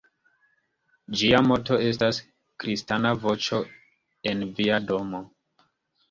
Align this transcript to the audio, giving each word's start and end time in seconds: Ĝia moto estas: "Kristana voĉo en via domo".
Ĝia 1.17 1.41
moto 1.49 1.75
estas: 1.89 2.19
"Kristana 2.63 3.11
voĉo 3.25 3.59
en 4.31 4.41
via 4.61 4.79
domo". 4.93 5.21